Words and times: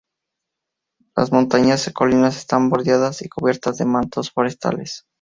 Las 1.15 1.31
montañas 1.31 1.87
y 1.87 1.93
colinas 1.93 2.35
están 2.37 2.71
bordeadas 2.71 3.21
y 3.21 3.29
cubiertas 3.29 3.77
de 3.77 3.85
mantos 3.85 4.31
forestales. 4.31 5.05